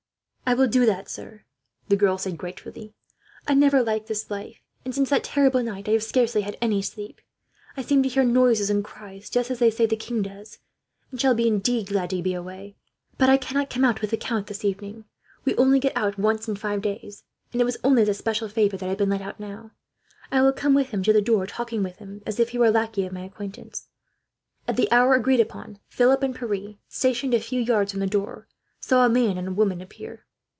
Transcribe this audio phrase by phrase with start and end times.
[0.43, 1.45] "I will do that, sir,"
[1.87, 2.93] the girl said gratefully.
[3.47, 6.81] "I never liked this life, and since that terrible night I have scarcely had any
[6.81, 7.21] sleep.
[7.77, 10.59] I seem to hear noises and cries, just as they say the king does,
[11.09, 12.75] and shall be indeed glad to be away.
[13.17, 15.05] "But I cannot come out with the count, this evening.
[15.45, 17.23] We only get out once in five days,
[17.53, 19.71] and it was only as a special favour I have been let out, now.
[20.33, 22.65] I will come with him to the door, talking with him as if he were
[22.65, 23.87] a lackey of my acquaintance."
[24.67, 28.49] At the hour agreed upon Philip and Pierre, stationed a few yards from the door,
[28.81, 30.25] saw a man and woman appear.